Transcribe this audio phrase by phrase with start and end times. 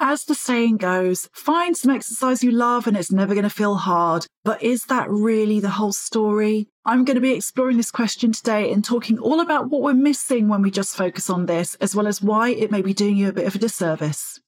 [0.00, 3.74] As the saying goes, find some exercise you love and it's never going to feel
[3.74, 4.26] hard.
[4.44, 6.68] But is that really the whole story?
[6.84, 10.46] I'm going to be exploring this question today and talking all about what we're missing
[10.46, 13.28] when we just focus on this, as well as why it may be doing you
[13.28, 14.38] a bit of a disservice.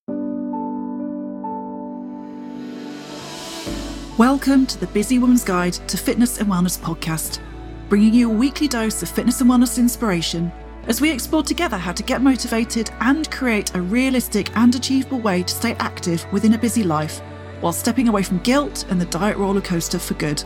[4.16, 7.40] Welcome to the Busy Woman's Guide to Fitness and Wellness podcast,
[7.88, 10.52] bringing you a weekly dose of fitness and wellness inspiration
[10.86, 15.42] as we explore together how to get motivated and create a realistic and achievable way
[15.42, 17.20] to stay active within a busy life
[17.60, 20.42] while stepping away from guilt and the diet roller coaster for good.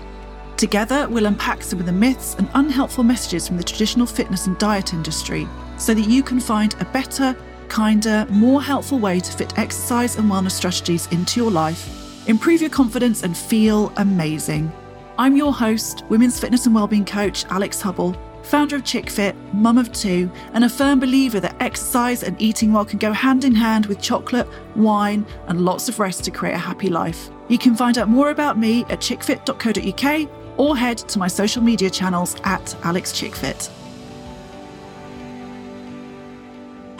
[0.56, 4.58] Together, we'll unpack some of the myths and unhelpful messages from the traditional fitness and
[4.58, 7.36] diet industry so that you can find a better,
[7.68, 12.70] kinder, more helpful way to fit exercise and wellness strategies into your life, improve your
[12.70, 14.72] confidence, and feel amazing.
[15.18, 19.92] I'm your host, women's fitness and wellbeing coach Alix Hubble founder of ChickFit, mum of
[19.92, 23.86] two, and a firm believer that exercise and eating well can go hand in hand
[23.86, 27.30] with chocolate, wine, and lots of rest to create a happy life.
[27.48, 31.90] You can find out more about me at chickfit.co.uk or head to my social media
[31.90, 33.83] channels at AlixChickFit.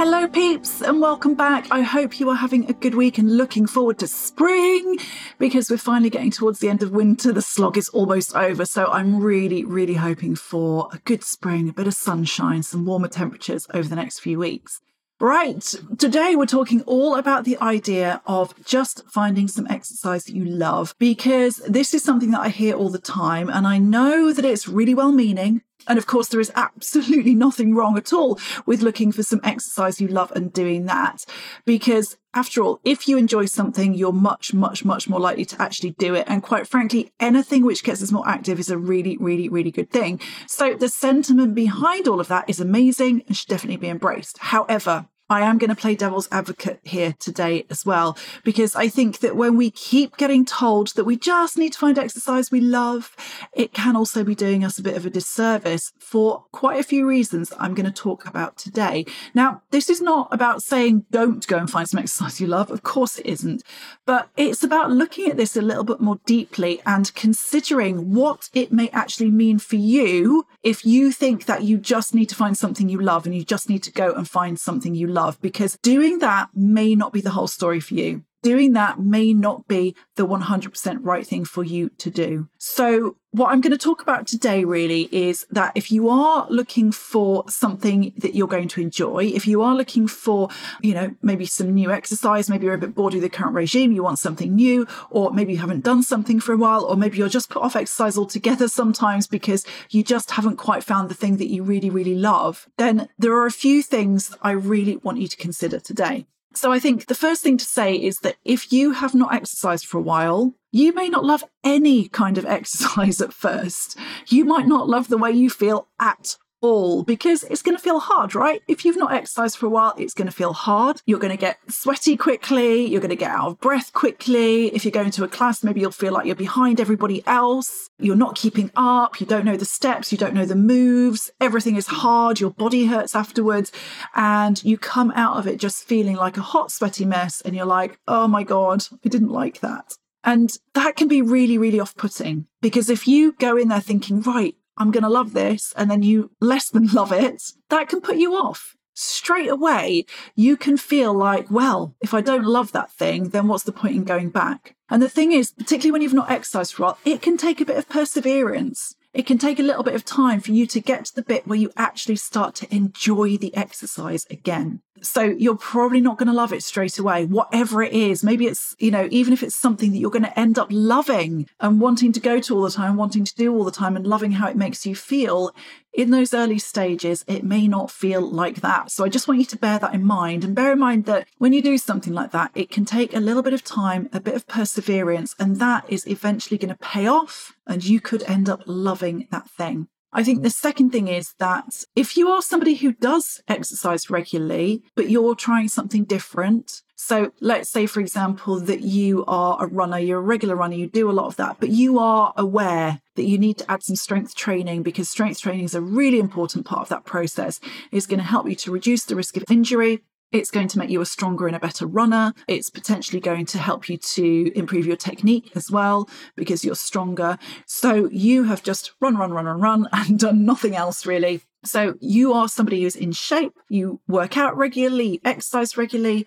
[0.07, 1.67] Hello, peeps, and welcome back.
[1.71, 4.99] I hope you are having a good week and looking forward to spring
[5.39, 7.33] because we're finally getting towards the end of winter.
[7.33, 8.67] The slog is almost over.
[8.67, 13.09] So I'm really, really hoping for a good spring, a bit of sunshine, some warmer
[13.09, 14.83] temperatures over the next few weeks.
[15.21, 15.63] Right,
[15.97, 20.95] today we're talking all about the idea of just finding some exercise that you love
[20.99, 24.69] because this is something that I hear all the time, and I know that it's
[24.69, 25.63] really well meaning.
[25.87, 30.01] And of course, there is absolutely nothing wrong at all with looking for some exercise
[30.01, 31.25] you love and doing that.
[31.65, 35.93] Because after all, if you enjoy something, you're much, much, much more likely to actually
[35.93, 36.25] do it.
[36.27, 39.91] And quite frankly, anything which gets us more active is a really, really, really good
[39.91, 40.21] thing.
[40.47, 44.39] So the sentiment behind all of that is amazing and should definitely be embraced.
[44.39, 49.21] However, I am going to play devil's advocate here today as well, because I think
[49.21, 53.17] that when we keep getting told that we just need to find exercise we love,
[53.55, 57.09] it can also be doing us a bit of a disservice for quite a few
[57.09, 59.07] reasons I'm going to talk about today.
[59.33, 62.71] Now, this is not about saying don't go and find some exercise you love.
[62.71, 63.63] Of course it isn't.
[64.05, 68.73] But it's about looking at this a little bit more deeply and considering what it
[68.73, 72.91] may actually mean for you if you think that you just need to find something
[72.91, 76.19] you love and you just need to go and find something you love, because doing
[76.19, 80.27] that may not be the whole story for you doing that may not be the
[80.27, 82.49] 100% right thing for you to do.
[82.59, 86.93] So, what I'm going to talk about today really is that if you are looking
[86.93, 90.51] for something that you're going to enjoy, if you are looking for,
[90.81, 93.91] you know, maybe some new exercise, maybe you're a bit bored with the current regime,
[93.91, 97.19] you want something new, or maybe you haven't done something for a while, or maybe
[97.19, 101.39] you're just put off exercise altogether sometimes because you just haven't quite found the thing
[101.39, 105.27] that you really, really love, then there are a few things I really want you
[105.27, 106.27] to consider today.
[106.57, 109.87] So I think the first thing to say is that if you have not exercised
[109.87, 113.97] for a while, you may not love any kind of exercise at first.
[114.29, 118.01] You might not love the way you feel at all because it's going to feel
[118.01, 118.63] hard, right?
[118.67, 121.03] If you've not exercised for a while, it's going to feel hard.
[121.05, 122.87] You're going to get sweaty quickly.
[122.87, 124.75] You're going to get out of breath quickly.
[124.75, 127.91] If you're going to a class, maybe you'll feel like you're behind everybody else.
[127.99, 129.21] You're not keeping up.
[129.21, 130.11] You don't know the steps.
[130.11, 131.31] You don't know the moves.
[131.41, 132.41] Everything is hard.
[132.41, 133.71] Your body hurts afterwards.
[134.15, 137.43] And you come out of it just feeling like a hot, sweaty mess.
[137.43, 139.97] And you're like, oh my God, I didn't like that.
[140.25, 144.23] And that can be really, really off putting because if you go in there thinking,
[144.23, 148.01] right, I'm going to love this, and then you less than love it, that can
[148.01, 148.77] put you off.
[148.97, 150.05] Straight away,
[150.37, 153.97] you can feel like, well, if I don't love that thing, then what's the point
[153.97, 154.77] in going back?
[154.89, 157.61] And the thing is, particularly when you've not exercised for a while, it can take
[157.61, 158.95] a bit of perseverance.
[159.13, 161.47] It can take a little bit of time for you to get to the bit
[161.47, 164.83] where you actually start to enjoy the exercise again.
[165.03, 168.23] So you're probably not going to love it straight away, whatever it is.
[168.23, 171.49] Maybe it's, you know, even if it's something that you're going to end up loving
[171.61, 174.07] and wanting to go to all the time, wanting to do all the time, and
[174.07, 175.55] loving how it makes you feel,
[175.93, 178.91] in those early stages, it may not feel like that.
[178.91, 181.29] So I just want you to bear that in mind and bear in mind that
[181.39, 184.21] when you do something like that, it can take a little bit of time, a
[184.21, 188.49] bit of perseverance, and that is eventually going to pay off and you could end
[188.49, 189.89] up loving that thing.
[190.17, 194.85] I think the second thing is that if you are somebody who does exercise regularly,
[194.95, 199.99] but you're trying something different, so let's say, for example, that you are a runner,
[199.99, 203.25] you're a regular runner, you do a lot of that, but you are aware that
[203.25, 206.83] you need to add some strength training because strength training is a really important part
[206.83, 207.59] of that process.
[207.91, 210.05] It's going to help you to reduce the risk of injury.
[210.35, 212.35] It's going to make you a stronger and a better runner.
[212.49, 217.39] It's potentially going to help you to improve your technique as well because you're stronger.
[217.67, 221.43] So you have just run, run, run, run, run and done nothing else really.
[221.65, 226.27] So you are somebody who's in shape, you work out regularly, exercise regularly,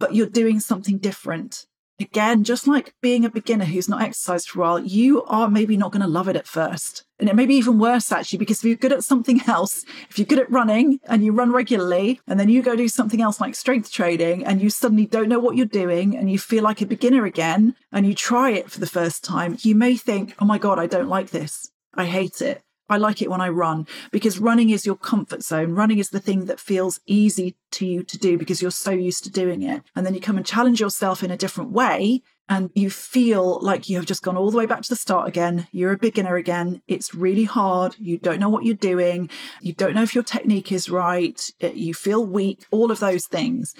[0.00, 1.66] but you're doing something different.
[2.02, 5.76] Again, just like being a beginner who's not exercised for a while, you are maybe
[5.76, 7.04] not going to love it at first.
[7.20, 10.18] And it may be even worse, actually, because if you're good at something else, if
[10.18, 13.40] you're good at running and you run regularly, and then you go do something else
[13.40, 16.80] like strength training and you suddenly don't know what you're doing and you feel like
[16.80, 20.44] a beginner again and you try it for the first time, you may think, oh
[20.44, 21.70] my God, I don't like this.
[21.94, 22.62] I hate it.
[22.92, 25.72] I like it when I run because running is your comfort zone.
[25.72, 29.24] Running is the thing that feels easy to you to do because you're so used
[29.24, 29.82] to doing it.
[29.96, 33.88] And then you come and challenge yourself in a different way and you feel like
[33.88, 35.68] you have just gone all the way back to the start again.
[35.72, 36.82] You're a beginner again.
[36.86, 37.96] It's really hard.
[37.98, 39.30] You don't know what you're doing.
[39.62, 41.40] You don't know if your technique is right.
[41.62, 43.74] Uh, you feel weak, all of those things.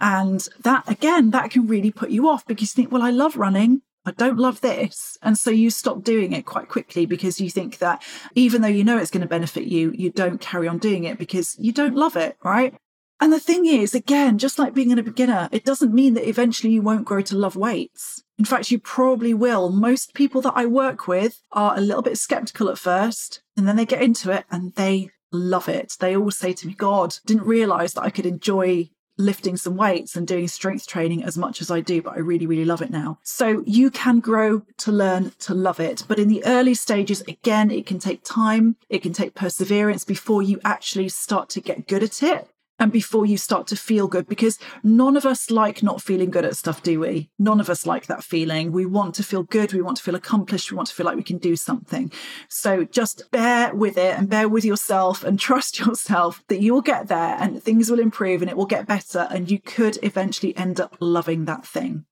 [0.00, 3.36] And that, again, that can really put you off because you think, well, I love
[3.36, 3.82] running.
[4.06, 5.16] I don't love this.
[5.22, 8.02] And so you stop doing it quite quickly because you think that
[8.34, 11.18] even though you know it's going to benefit you, you don't carry on doing it
[11.18, 12.74] because you don't love it, right?
[13.20, 16.72] And the thing is, again, just like being a beginner, it doesn't mean that eventually
[16.72, 18.22] you won't grow to love weights.
[18.38, 19.70] In fact, you probably will.
[19.70, 23.76] Most people that I work with are a little bit skeptical at first, and then
[23.76, 25.94] they get into it and they love it.
[26.00, 30.16] They always say to me, God, didn't realize that I could enjoy lifting some weights
[30.16, 32.90] and doing strength training as much as I do, but I really, really love it
[32.90, 33.18] now.
[33.22, 36.04] So you can grow to learn to love it.
[36.08, 40.42] But in the early stages, again, it can take time, it can take perseverance before
[40.42, 44.26] you actually start to get good at it and before you start to feel good
[44.26, 47.30] because none of us like not feeling good at stuff do we?
[47.38, 48.72] None of us like that feeling.
[48.72, 51.16] We want to feel good we want to feel accomplished we want to feel like
[51.16, 52.10] we can do something.
[52.48, 56.82] So just bear with it and bear with yourself and trust yourself that you will
[56.82, 60.56] get there and things will improve and it will get better and you could eventually
[60.56, 62.04] end up loving that thing.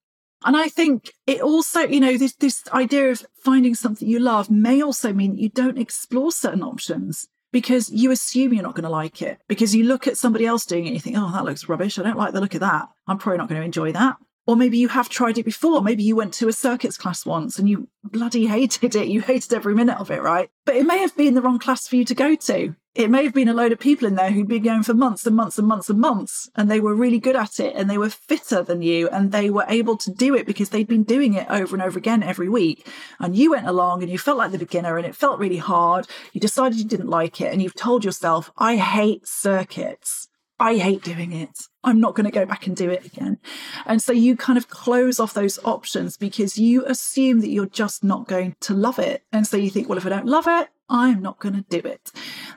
[0.44, 4.50] And I think it also, you know, this this idea of finding something you love
[4.50, 8.84] may also mean that you don't explore certain options because you assume you're not going
[8.84, 11.30] to like it because you look at somebody else doing it and you think, oh,
[11.32, 11.98] that looks rubbish.
[11.98, 12.88] I don't like the look of that.
[13.06, 14.16] I'm probably not going to enjoy that.
[14.46, 15.82] Or maybe you have tried it before.
[15.82, 19.08] Maybe you went to a circuits class once and you bloody hated it.
[19.08, 20.50] You hated every minute of it, right?
[20.64, 22.74] But it may have been the wrong class for you to go to.
[22.94, 25.26] It may have been a load of people in there who'd been going for months
[25.26, 27.96] and months and months and months, and they were really good at it and they
[27.96, 31.32] were fitter than you and they were able to do it because they'd been doing
[31.32, 32.86] it over and over again every week.
[33.18, 36.06] And you went along and you felt like the beginner and it felt really hard.
[36.34, 40.28] You decided you didn't like it and you've told yourself, I hate circuits.
[40.60, 41.66] I hate doing it.
[41.82, 43.38] I'm not going to go back and do it again.
[43.86, 48.04] And so you kind of close off those options because you assume that you're just
[48.04, 49.24] not going to love it.
[49.32, 51.86] And so you think, well, if I don't love it, I'm not going to do
[51.86, 52.12] it.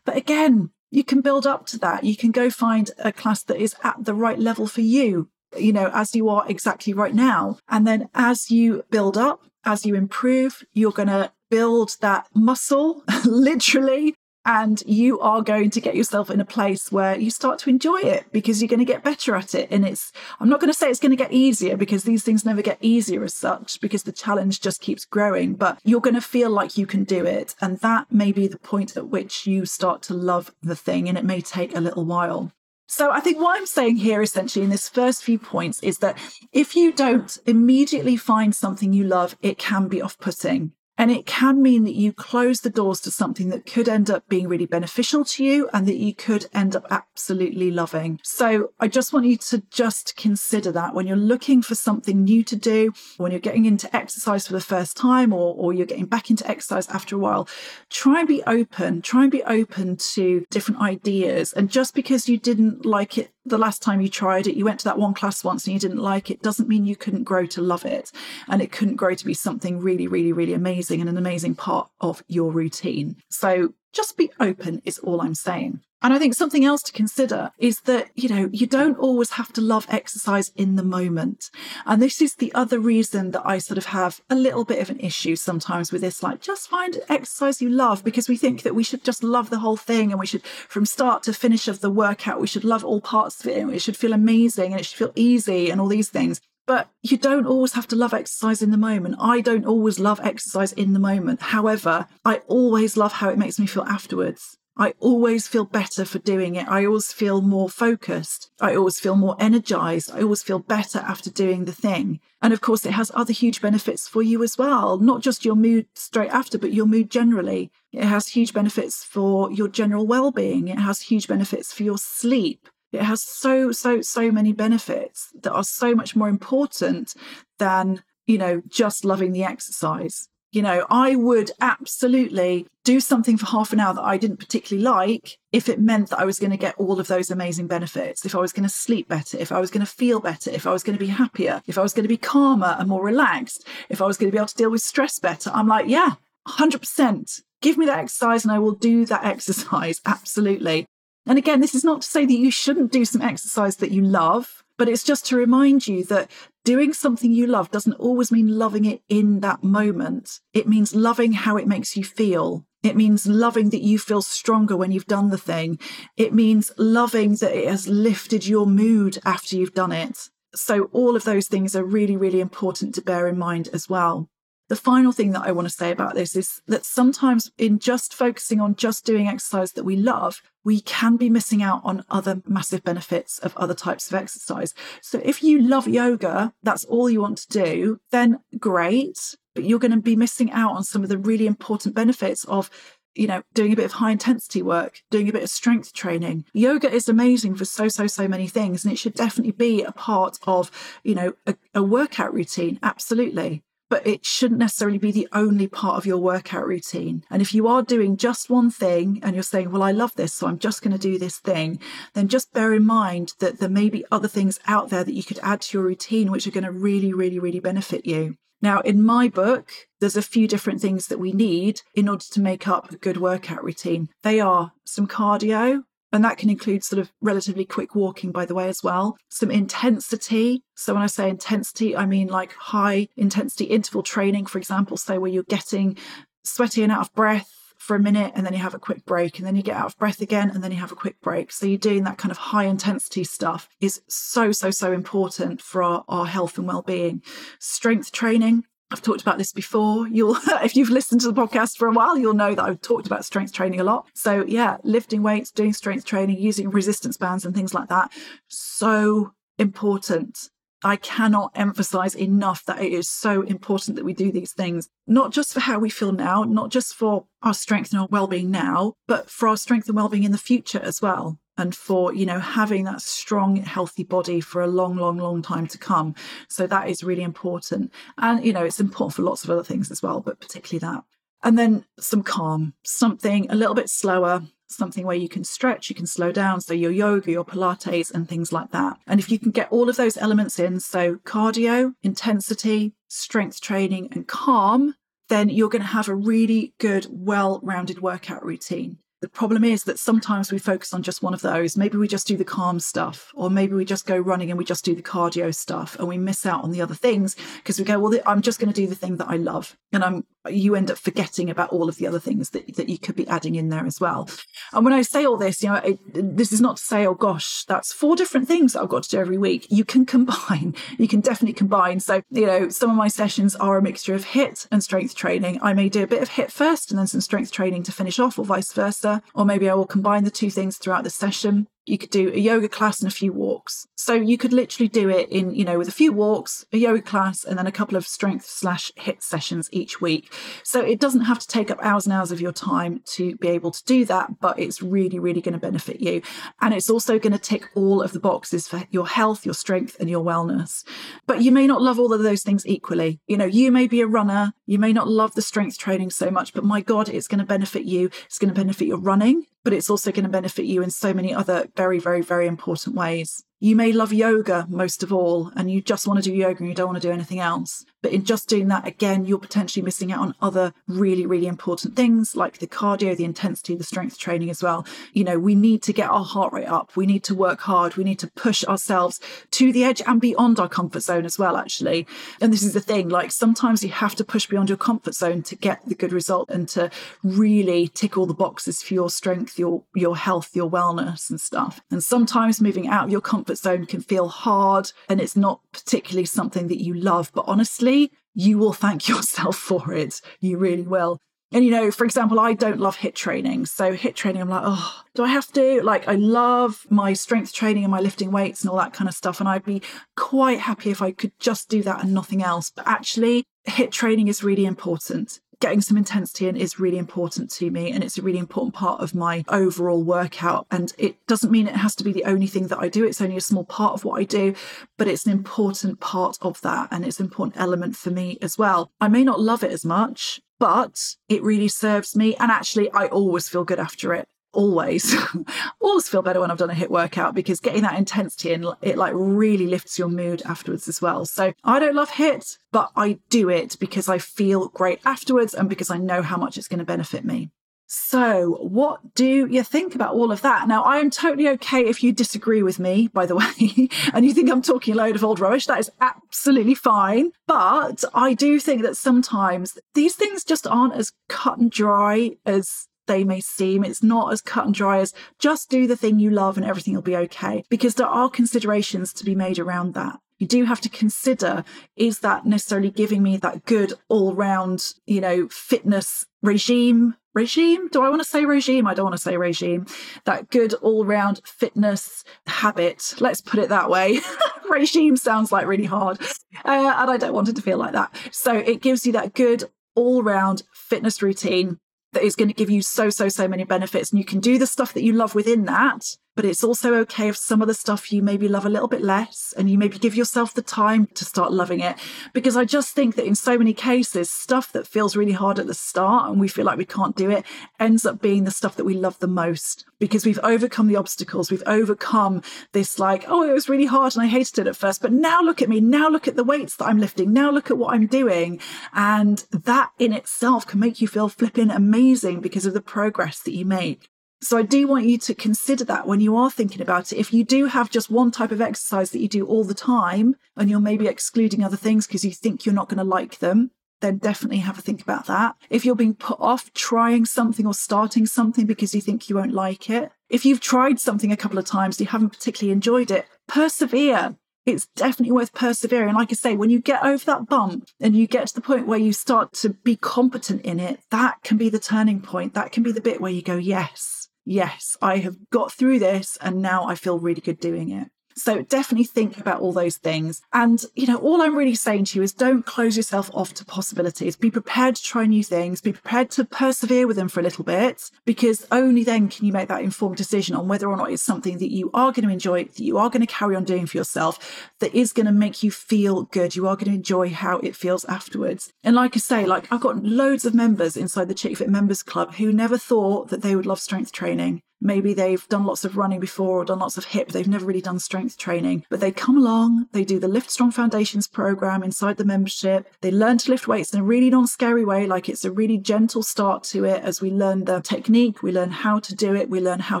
[0.04, 2.04] But again, you can build up to that.
[2.04, 5.72] You can go find a class that is at the right level for you, you
[5.72, 7.58] know, as you are exactly right now.
[7.68, 13.02] And then as you build up, as you improve, you're going to build that muscle
[13.24, 14.14] literally
[14.44, 17.98] and you are going to get yourself in a place where you start to enjoy
[17.98, 19.68] it because you're going to get better at it.
[19.70, 22.44] And it's i'm not going to say it's going to get easier because these things
[22.44, 26.20] never get easier as such because the challenge just keeps growing but you're going to
[26.20, 27.54] feel like you can do it.
[27.60, 31.16] And that may be the point at which you start to love the thing and
[31.16, 32.52] it may take a little while.
[32.86, 36.18] So I think what I'm saying here essentially in this first few points is that
[36.52, 40.72] if you don't immediately find something you love, it can be off putting.
[40.96, 44.28] And it can mean that you close the doors to something that could end up
[44.28, 48.20] being really beneficial to you and that you could end up absolutely loving.
[48.22, 52.44] So I just want you to just consider that when you're looking for something new
[52.44, 56.06] to do, when you're getting into exercise for the first time or, or you're getting
[56.06, 57.48] back into exercise after a while,
[57.90, 59.02] try and be open.
[59.02, 61.52] Try and be open to different ideas.
[61.52, 64.80] And just because you didn't like it the last time you tried it, you went
[64.80, 67.46] to that one class once and you didn't like it, doesn't mean you couldn't grow
[67.46, 68.10] to love it.
[68.48, 71.90] And it couldn't grow to be something really, really, really amazing and an amazing part
[72.00, 73.16] of your routine.
[73.28, 75.80] So just be open, is all I'm saying.
[76.04, 79.54] And I think something else to consider is that, you know, you don't always have
[79.54, 81.50] to love exercise in the moment.
[81.86, 84.90] And this is the other reason that I sort of have a little bit of
[84.90, 88.74] an issue sometimes with this, like just find exercise you love because we think that
[88.74, 91.80] we should just love the whole thing and we should, from start to finish of
[91.80, 94.80] the workout, we should love all parts of it and it should feel amazing and
[94.80, 96.38] it should feel easy and all these things.
[96.66, 99.16] But you don't always have to love exercise in the moment.
[99.20, 101.42] I don't always love exercise in the moment.
[101.42, 104.56] However, I always love how it makes me feel afterwards.
[104.76, 106.66] I always feel better for doing it.
[106.66, 108.50] I always feel more focused.
[108.60, 110.10] I always feel more energized.
[110.12, 112.18] I always feel better after doing the thing.
[112.42, 115.54] And of course, it has other huge benefits for you as well, not just your
[115.54, 117.70] mood straight after, but your mood generally.
[117.92, 120.66] It has huge benefits for your general well being.
[120.66, 122.68] It has huge benefits for your sleep.
[122.94, 127.14] It has so, so, so many benefits that are so much more important
[127.58, 133.46] than, you know, just loving the exercise You know, I would absolutely do something for
[133.46, 136.52] half an hour that I didn't particularly like if it meant that I was going
[136.52, 139.50] to get all of those amazing benefits, if I was going to sleep better, if
[139.50, 141.82] I was going to feel better, if I was going to be happier, if I
[141.82, 144.46] was going to be calmer and more relaxed, if I was going to be able
[144.46, 145.50] to deal with stress better.
[145.52, 146.12] I'm like, yeah,
[146.46, 147.42] 100%.
[147.60, 150.00] Give me that exercise and I will do that exercise.
[150.06, 150.86] Absolutely.
[151.26, 154.02] And again, this is not to say that you shouldn't do some exercise that you
[154.02, 154.64] love.
[154.76, 156.30] But it's just to remind you that
[156.64, 160.40] doing something you love doesn't always mean loving it in that moment.
[160.52, 162.66] It means loving how it makes you feel.
[162.82, 165.78] It means loving that you feel stronger when you've done the thing.
[166.16, 170.28] It means loving that it has lifted your mood after you've done it.
[170.54, 174.28] So, all of those things are really, really important to bear in mind as well.
[174.68, 178.14] The final thing that I want to say about this is that sometimes, in just
[178.14, 182.40] focusing on just doing exercise that we love, we can be missing out on other
[182.46, 184.72] massive benefits of other types of exercise.
[185.02, 189.36] So, if you love yoga, that's all you want to do, then great.
[189.54, 192.70] But you're going to be missing out on some of the really important benefits of
[193.14, 196.44] you know, doing a bit of high intensity work, doing a bit of strength training.
[196.52, 198.84] Yoga is amazing for so, so, so many things.
[198.84, 200.68] And it should definitely be a part of,
[201.04, 202.80] you know, a, a workout routine.
[202.82, 207.24] Absolutely but it shouldn't necessarily be the only part of your workout routine.
[207.30, 210.32] And if you are doing just one thing and you're saying, well, I love this,
[210.32, 211.78] so I'm just going to do this thing,
[212.14, 215.22] then just bear in mind that there may be other things out there that you
[215.22, 218.36] could add to your routine, which are going to really, really, really benefit you.
[218.62, 222.40] Now, in my book, there's a few different things that we need in order to
[222.40, 224.08] make up a good workout routine.
[224.22, 225.82] They are some cardio,
[226.14, 229.16] and that can include sort of relatively quick walking, by the way, as well.
[229.30, 230.62] Some intensity.
[230.76, 235.18] So when I say intensity, I mean like high intensity interval training, for example, say
[235.18, 235.98] where you're getting
[236.44, 239.38] sweaty and out of breath for a minute and then you have a quick break
[239.38, 241.50] and then you get out of breath again and then you have a quick break.
[241.50, 245.82] So you're doing that kind of high intensity stuff is so, so, so important for
[245.82, 247.22] our, our health and well-being.
[247.58, 250.06] Strength training, I've talked about this before.
[250.08, 253.06] You'll, if you've listened to the podcast for a while, you'll know that I've talked
[253.06, 254.06] about strength training a lot.
[254.14, 258.12] So, yeah, lifting weights, doing strength training, using resistance bands and things like that.
[258.48, 260.50] So important.
[260.86, 265.32] I cannot emphasize enough that it is so important that we do these things, not
[265.32, 268.50] just for how we feel now, not just for our strength and our well being
[268.50, 272.14] now, but for our strength and well being in the future as well and for
[272.14, 276.14] you know having that strong healthy body for a long long long time to come.
[276.48, 277.92] So that is really important.
[278.18, 281.04] And you know it's important for lots of other things as well but particularly that.
[281.42, 285.94] And then some calm something a little bit slower something where you can stretch you
[285.94, 286.60] can slow down.
[286.60, 288.98] So your yoga your pilates and things like that.
[289.06, 294.08] And if you can get all of those elements in so cardio intensity strength training
[294.12, 294.94] and calm
[295.28, 299.84] then you're going to have a really good well rounded workout routine the problem is
[299.84, 301.78] that sometimes we focus on just one of those.
[301.78, 304.66] Maybe we just do the calm stuff, or maybe we just go running and we
[304.66, 307.86] just do the cardio stuff, and we miss out on the other things because we
[307.86, 310.74] go, well, I'm just going to do the thing that I love, and I'm you
[310.74, 313.54] end up forgetting about all of the other things that, that you could be adding
[313.54, 314.28] in there as well.
[314.72, 317.14] And when I say all this, you know, it, this is not to say, oh
[317.14, 319.66] gosh, that's four different things I've got to do every week.
[319.70, 322.00] You can combine, you can definitely combine.
[322.00, 325.58] So, you know, some of my sessions are a mixture of HIIT and strength training.
[325.62, 328.18] I may do a bit of HIIT first and then some strength training to finish
[328.18, 329.13] off, or vice versa.
[329.34, 332.38] Or maybe I will combine the two things throughout the session you could do a
[332.38, 333.86] yoga class and a few walks.
[333.96, 337.02] So you could literally do it in, you know, with a few walks, a yoga
[337.02, 340.32] class, and then a couple of strength slash HIIT sessions each week.
[340.62, 343.48] So it doesn't have to take up hours and hours of your time to be
[343.48, 346.22] able to do that, but it's really, really going to benefit you.
[346.60, 349.96] And it's also going to tick all of the boxes for your health, your strength,
[350.00, 350.84] and your wellness.
[351.26, 353.20] But you may not love all of those things equally.
[353.26, 356.30] You know, you may be a runner, you may not love the strength training so
[356.30, 358.10] much, but my God, it's going to benefit you.
[358.26, 361.12] It's going to benefit your running but it's also going to benefit you in so
[361.12, 363.42] many other very, very, very important ways.
[363.58, 366.68] You may love yoga most of all, and you just want to do yoga and
[366.68, 367.84] you don't want to do anything else.
[368.04, 371.96] But in just doing that, again, you're potentially missing out on other really, really important
[371.96, 374.84] things like the cardio, the intensity, the strength training as well.
[375.14, 376.94] You know, we need to get our heart rate up.
[376.96, 377.96] We need to work hard.
[377.96, 379.20] We need to push ourselves
[379.52, 382.06] to the edge and beyond our comfort zone as well, actually.
[382.42, 385.42] And this is the thing like sometimes you have to push beyond your comfort zone
[385.44, 386.90] to get the good result and to
[387.22, 391.80] really tick all the boxes for your strength, your, your health, your wellness and stuff.
[391.90, 396.26] And sometimes moving out of your comfort zone can feel hard and it's not particularly
[396.26, 397.32] something that you love.
[397.32, 397.93] But honestly,
[398.34, 400.20] you will thank yourself for it.
[400.40, 401.18] You really will.
[401.52, 403.66] And you know, for example, I don't love HIIT training.
[403.66, 405.82] So HIIT training, I'm like, oh, do I have to?
[405.82, 409.14] Like, I love my strength training and my lifting weights and all that kind of
[409.14, 409.38] stuff.
[409.38, 409.80] And I'd be
[410.16, 412.72] quite happy if I could just do that and nothing else.
[412.74, 417.70] But actually, HIIT training is really important getting some intensity in is really important to
[417.70, 421.66] me and it's a really important part of my overall workout and it doesn't mean
[421.66, 423.94] it has to be the only thing that I do it's only a small part
[423.94, 424.54] of what I do
[424.98, 428.58] but it's an important part of that and it's an important element for me as
[428.58, 432.36] well I may not love it as much but it really serves me.
[432.36, 434.28] And actually, I always feel good after it.
[434.54, 435.14] Always,
[435.80, 438.96] always feel better when I've done a HIIT workout because getting that intensity and it
[438.96, 441.26] like really lifts your mood afterwards as well.
[441.26, 445.68] So I don't love HIIT, but I do it because I feel great afterwards and
[445.68, 447.50] because I know how much it's going to benefit me.
[447.86, 450.66] So, what do you think about all of that?
[450.66, 454.32] Now, I am totally okay if you disagree with me, by the way, and you
[454.32, 455.66] think I'm talking a load of old rubbish.
[455.66, 457.30] That is absolutely fine.
[457.46, 462.88] But I do think that sometimes these things just aren't as cut and dry as
[463.06, 463.84] they may seem.
[463.84, 466.94] It's not as cut and dry as just do the thing you love and everything
[466.94, 470.80] will be okay, because there are considerations to be made around that you do have
[470.80, 471.64] to consider
[471.96, 477.88] is that necessarily giving me that good all round, you know, fitness regime regime.
[477.88, 478.86] Do I want to say regime?
[478.86, 479.86] I don't want to say regime.
[480.24, 483.14] That good all round fitness habit.
[483.20, 484.20] Let's put it that way.
[484.70, 486.20] regime sounds like really hard.
[486.64, 488.14] Uh, and I don't want it to feel like that.
[488.30, 491.78] So it gives you that good all round fitness routine
[492.14, 494.10] that is going to give you so, so, so many benefits.
[494.10, 497.28] And you can do the stuff that you love within that but it's also okay
[497.28, 499.98] if some of the stuff you maybe love a little bit less and you maybe
[499.98, 501.96] give yourself the time to start loving it.
[502.32, 505.66] Because I just think that in so many cases, stuff that feels really hard at
[505.66, 507.44] the start and we feel like we can't do it
[507.78, 511.50] ends up being the stuff that we love the most because we've overcome the obstacles.
[511.50, 515.02] We've overcome this, like, oh, it was really hard and I hated it at first.
[515.02, 515.80] But now look at me.
[515.80, 517.32] Now look at the weights that I'm lifting.
[517.32, 518.60] Now look at what I'm doing.
[518.92, 523.54] And that in itself can make you feel flipping amazing because of the progress that
[523.54, 524.10] you make.
[524.44, 527.16] So I do want you to consider that when you are thinking about it.
[527.16, 530.36] If you do have just one type of exercise that you do all the time
[530.54, 533.70] and you're maybe excluding other things because you think you're not going to like them,
[534.02, 535.56] then definitely have a think about that.
[535.70, 539.54] If you're being put off trying something or starting something because you think you won't
[539.54, 543.24] like it, if you've tried something a couple of times, you haven't particularly enjoyed it,
[543.46, 544.36] persevere.
[544.66, 546.14] It's definitely worth persevering.
[546.14, 548.86] Like I say, when you get over that bump and you get to the point
[548.86, 552.52] where you start to be competent in it, that can be the turning point.
[552.52, 556.36] That can be the bit where you go, yes, yes, I have got through this
[556.40, 558.08] and now I feel really good doing it.
[558.36, 560.42] So definitely think about all those things.
[560.52, 563.64] And, you know, all I'm really saying to you is don't close yourself off to
[563.64, 564.36] possibilities.
[564.36, 565.80] Be prepared to try new things.
[565.80, 569.52] Be prepared to persevere with them for a little bit, because only then can you
[569.52, 572.32] make that informed decision on whether or not it's something that you are going to
[572.32, 575.32] enjoy, that you are going to carry on doing for yourself, that is going to
[575.32, 576.56] make you feel good.
[576.56, 578.72] You are going to enjoy how it feels afterwards.
[578.82, 582.02] And like I say, like I've got loads of members inside the Chick Fit Members
[582.02, 584.62] Club who never thought that they would love strength training.
[584.84, 587.28] Maybe they've done lots of running before or done lots of hip.
[587.28, 590.72] They've never really done strength training, but they come along, they do the Lift Strong
[590.72, 592.86] Foundations program inside the membership.
[593.00, 595.78] They learn to lift weights in a really non scary way, like it's a really
[595.78, 599.48] gentle start to it as we learn the technique, we learn how to do it,
[599.48, 600.00] we learn how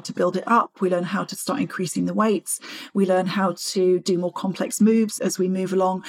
[0.00, 2.60] to build it up, we learn how to start increasing the weights,
[2.92, 6.04] we learn how to do more complex moves as we move along.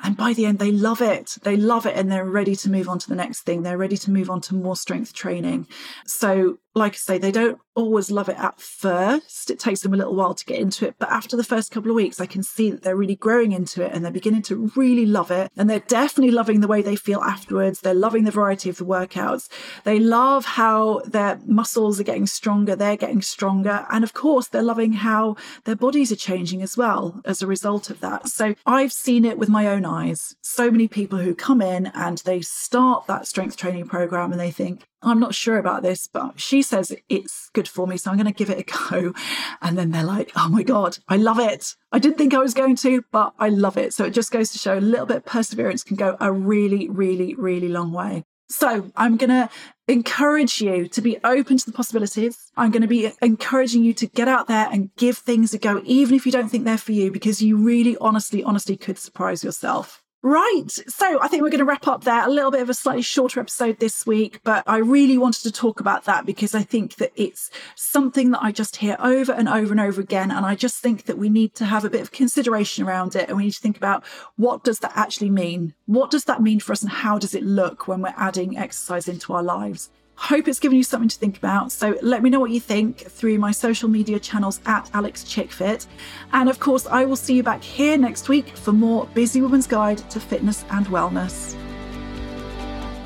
[0.00, 1.38] And by the end, they love it.
[1.42, 3.62] They love it and they're ready to move on to the next thing.
[3.62, 5.66] They're ready to move on to more strength training.
[6.06, 9.50] So, like I say, they don't always love it at first.
[9.50, 10.96] It takes them a little while to get into it.
[10.98, 13.84] But after the first couple of weeks, I can see that they're really growing into
[13.84, 15.50] it and they're beginning to really love it.
[15.56, 17.80] And they're definitely loving the way they feel afterwards.
[17.80, 19.48] They're loving the variety of the workouts.
[19.84, 22.74] They love how their muscles are getting stronger.
[22.74, 23.86] They're getting stronger.
[23.90, 27.90] And of course, they're loving how their bodies are changing as well as a result
[27.90, 28.28] of that.
[28.28, 30.34] So I've seen it with my own eyes.
[30.42, 34.50] So many people who come in and they start that strength training program and they
[34.50, 37.96] think, I'm not sure about this, but she says it's good for me.
[37.96, 39.12] So I'm going to give it a go.
[39.60, 41.74] And then they're like, oh my God, I love it.
[41.92, 43.94] I didn't think I was going to, but I love it.
[43.94, 46.88] So it just goes to show a little bit of perseverance can go a really,
[46.88, 48.24] really, really long way.
[48.50, 49.50] So I'm going to
[49.88, 52.50] encourage you to be open to the possibilities.
[52.56, 55.82] I'm going to be encouraging you to get out there and give things a go,
[55.84, 59.44] even if you don't think they're for you, because you really honestly, honestly could surprise
[59.44, 60.02] yourself.
[60.20, 60.68] Right.
[60.88, 62.26] So I think we're going to wrap up there.
[62.26, 65.52] A little bit of a slightly shorter episode this week, but I really wanted to
[65.52, 69.48] talk about that because I think that it's something that I just hear over and
[69.48, 70.32] over and over again.
[70.32, 73.28] And I just think that we need to have a bit of consideration around it.
[73.28, 74.04] And we need to think about
[74.34, 75.74] what does that actually mean?
[75.86, 76.82] What does that mean for us?
[76.82, 79.88] And how does it look when we're adding exercise into our lives?
[80.20, 81.70] Hope it's given you something to think about.
[81.70, 85.86] So let me know what you think through my social media channels at Alix Chickfit.
[86.32, 89.68] And of course, I will see you back here next week for more Busy Woman's
[89.68, 91.56] Guide to Fitness and Wellness.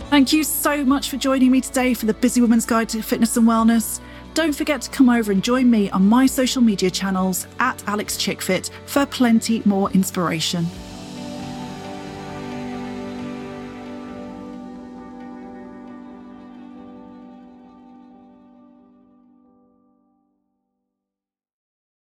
[0.09, 3.37] Thank you so much for joining me today for the Busy Woman's Guide to Fitness
[3.37, 4.01] and Wellness.
[4.33, 8.17] Don't forget to come over and join me on my social media channels at Alix
[8.17, 10.67] Chickfit for plenty more inspiration.